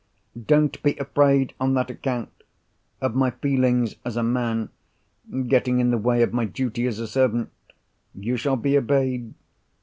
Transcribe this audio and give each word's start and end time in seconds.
Don't 0.47 0.81
be 0.81 0.97
afraid, 0.97 1.53
on 1.59 1.75
that 1.75 1.91
account, 1.91 2.31
of 3.01 3.13
my 3.13 3.29
feelings 3.29 3.97
as 4.03 4.17
a 4.17 4.23
man 4.23 4.69
getting 5.47 5.79
in 5.79 5.91
the 5.91 5.97
way 5.99 6.23
of 6.23 6.33
my 6.33 6.45
duty 6.45 6.87
as 6.87 6.97
a 6.97 7.07
servant! 7.07 7.51
You 8.15 8.35
shall 8.35 8.55
be 8.57 8.75
obeyed. 8.75 9.35